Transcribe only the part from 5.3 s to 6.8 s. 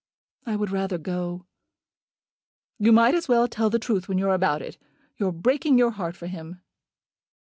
breaking your heart for him."